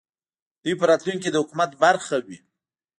[0.63, 2.37] دوی په راتلونکې کې د حکومت برخه وي